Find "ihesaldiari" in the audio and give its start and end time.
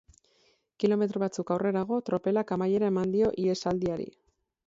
3.45-4.09